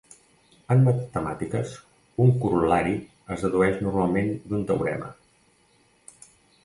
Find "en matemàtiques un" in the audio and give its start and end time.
0.75-2.33